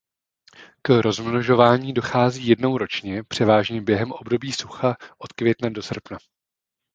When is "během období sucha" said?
3.81-4.95